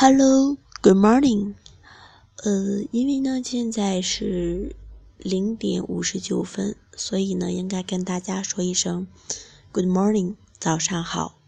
[0.00, 1.54] Hello, good morning。
[2.44, 4.76] 呃，因为呢现在是
[5.16, 9.08] 零点五十九分，所以呢应该跟大家说一声
[9.72, 11.40] good morning，早上好。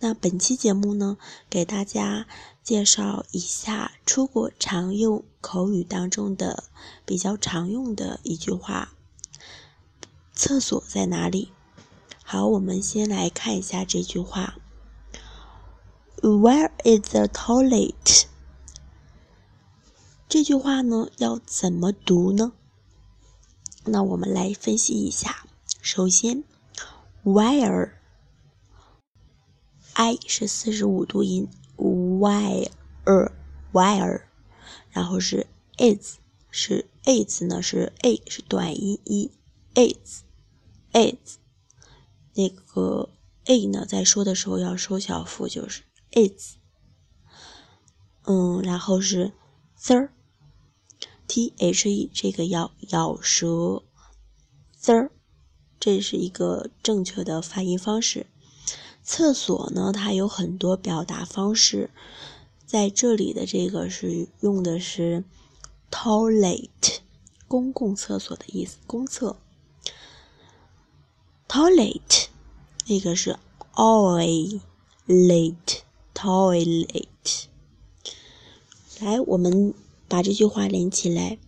[0.00, 1.18] 那本期节目呢，
[1.50, 2.26] 给大家
[2.62, 6.64] 介绍一下出国常用口语当中的
[7.04, 8.94] 比较常用的一句话：
[10.32, 11.52] 厕所在哪里？
[12.22, 14.56] 好，我们先来看一下这句话。
[16.24, 18.24] Where is the toilet？
[20.26, 22.54] 这句话呢要怎么读呢？
[23.84, 25.44] 那我们来分析一下。
[25.82, 26.42] 首先
[27.24, 27.76] ，where，i
[30.26, 32.62] 是四十五度音，where，where，
[34.92, 36.16] 然后是 is，
[36.50, 39.30] 是 is 呢是 a 是短音 e
[39.74, 41.36] is，is，
[42.32, 43.10] 那个
[43.44, 45.82] a 呢在说的时候要收小腹，就是。
[46.14, 46.56] is，
[48.24, 49.32] 嗯，然后是
[49.84, 53.82] the，t h e 这个要咬舌
[54.82, 55.10] ，the，
[55.78, 58.26] 这是一个正确的发音方式。
[59.02, 61.90] 厕所呢，它有很多表达方式，
[62.64, 65.24] 在这里的这个是用的是
[65.90, 67.00] toilet，
[67.46, 69.36] 公共厕所的意思，公厕。
[71.46, 72.28] toilet，
[72.86, 73.38] 那个是
[73.74, 74.60] always
[75.06, 75.83] late。
[76.14, 77.06] Toilet，
[79.00, 79.74] 来，我们
[80.08, 81.38] 把这句话连起来。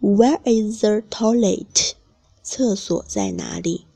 [0.00, 1.94] Where is the toilet？
[2.42, 3.86] 厕所在哪里？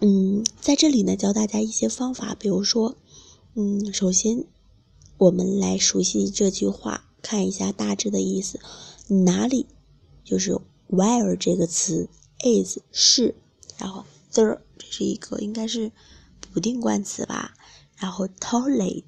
[0.00, 2.94] 嗯，在这里呢，教大家一些方法，比如说，
[3.54, 4.44] 嗯，首先
[5.16, 8.60] 我们来熟悉这句话，看一下大致的意思。
[9.08, 9.66] 哪里
[10.22, 12.08] 就是 where 这个词
[12.40, 13.34] ，is 是，
[13.78, 15.90] 然后 the 这是一个应该是。
[16.54, 17.54] 不定冠词吧，
[17.96, 19.02] 然后 toilet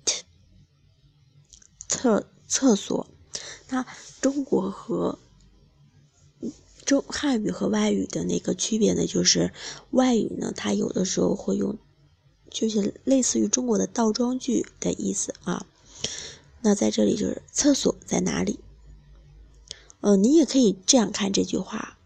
[1.89, 3.07] 厕厕所，
[3.69, 3.87] 那
[4.21, 5.21] 中国和
[6.85, 9.53] 中汉语和外语的那个区别呢，就是
[9.93, 11.79] 外语呢，它有的时候会用，
[12.51, 15.65] 就是类似于中国的倒装句的意思啊。
[16.63, 18.59] 那在这里就是厕所在哪里？
[20.01, 21.97] 呃，你也可以这样看这句话，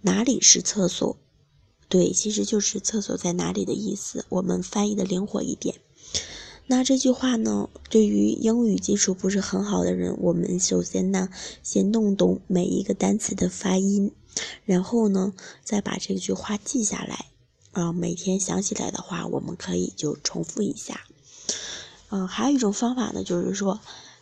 [0.00, 1.16] 哪里是厕所？
[1.92, 4.24] 对，其实就是厕所在哪里的意思。
[4.30, 5.74] 我们翻译的灵活一点。
[6.66, 11.28] 那这句话呢，对于英语基础不是很好的人，我们首先呢，
[11.62, 14.10] 先弄懂每一个单词的发音，
[14.64, 17.26] 然后呢，再把这句话记下来。
[17.72, 21.02] 啊，每天想起来的话，我们可以就重复一下。
[22.08, 23.78] 嗯，还有一种方法呢，就是说，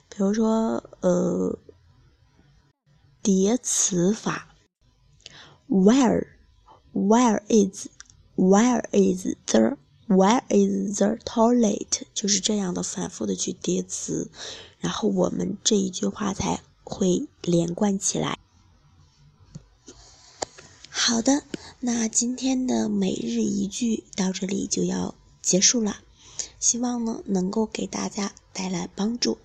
[0.09, 1.57] 比如说，呃，
[3.23, 4.57] 叠词法
[5.69, 6.40] ，where。
[7.01, 7.89] Where is
[8.37, 12.03] Where is the Where is the toilet？
[12.13, 14.31] 就是这样的反复的去叠词，
[14.81, 18.39] 然后我们这一句话才会连贯起来。
[20.91, 21.45] 好的，
[21.81, 25.99] 那今天的每日一句到这里就要结束了，
[26.59, 29.39] 希望呢能够给大家带来帮助。